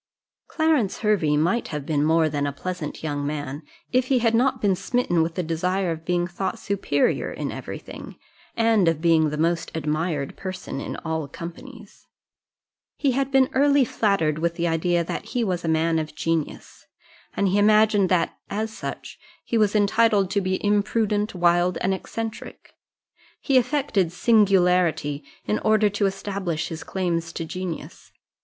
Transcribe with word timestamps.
Clarence 0.47 1.01
Hervey 1.01 1.37
might 1.37 1.67
have 1.67 1.85
been 1.85 2.03
more 2.03 2.27
than 2.27 2.47
a 2.47 2.51
pleasant 2.51 3.03
young 3.03 3.23
man, 3.23 3.61
if 3.91 4.07
he 4.07 4.17
had 4.17 4.33
not 4.33 4.59
been 4.59 4.75
smitten 4.75 5.21
with 5.21 5.35
the 5.35 5.43
desire 5.43 5.91
of 5.91 6.05
being 6.05 6.25
thought 6.25 6.57
superior 6.57 7.31
in 7.31 7.51
every 7.51 7.77
thing, 7.77 8.15
and 8.57 8.87
of 8.87 8.99
being 8.99 9.29
the 9.29 9.37
most 9.37 9.69
admired 9.75 10.35
person 10.35 10.79
in 10.81 10.95
all 11.05 11.27
companies. 11.27 12.07
He 12.97 13.11
had 13.11 13.29
been 13.31 13.47
early 13.53 13.85
flattered 13.85 14.39
with 14.39 14.55
the 14.55 14.67
idea 14.67 15.03
that 15.03 15.25
he 15.25 15.43
was 15.43 15.63
a 15.63 15.67
man 15.67 15.99
of 15.99 16.15
genius; 16.15 16.87
and 17.37 17.49
he 17.49 17.59
imagined 17.59 18.09
that, 18.09 18.35
as 18.49 18.73
such, 18.75 19.19
he 19.45 19.55
was 19.55 19.75
entitled 19.75 20.31
to 20.31 20.41
be 20.41 20.59
imprudent, 20.65 21.35
wild, 21.35 21.77
and 21.77 21.93
eccentric. 21.93 22.73
He 23.39 23.55
affected 23.59 24.11
singularity, 24.11 25.23
in 25.45 25.59
order 25.59 25.89
to 25.91 26.07
establish 26.07 26.69
his 26.69 26.83
claims 26.83 27.31
to 27.33 27.45
genius. 27.45 28.11